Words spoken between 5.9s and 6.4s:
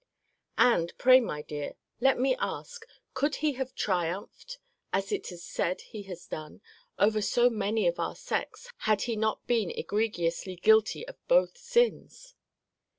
has